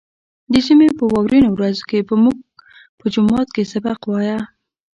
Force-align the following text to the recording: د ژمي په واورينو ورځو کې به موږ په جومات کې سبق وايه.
د 0.51 0.53
ژمي 0.65 0.89
په 0.99 1.03
واورينو 1.11 1.49
ورځو 1.53 1.83
کې 1.89 1.99
به 2.07 2.15
موږ 2.23 2.37
په 2.99 3.05
جومات 3.13 3.47
کې 3.55 3.69
سبق 3.73 3.99
وايه. 4.11 4.39